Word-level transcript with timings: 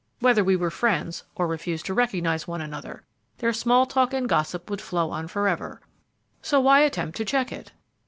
Whether 0.19 0.43
we 0.43 0.55
were 0.55 0.71
friends, 0.71 1.25
or 1.35 1.45
refused 1.45 1.85
to 1.85 1.93
recognize 1.93 2.47
one 2.47 2.59
another, 2.59 3.03
their 3.37 3.53
small 3.53 3.85
talk 3.85 4.15
and 4.15 4.27
gossip 4.27 4.67
would 4.67 4.81
flow 4.81 5.11
on 5.11 5.27
forever, 5.27 5.79
so 6.41 6.59
why 6.59 6.79
attempt 6.79 7.15
to 7.17 7.23
check 7.23 7.51
it?" 7.51 7.71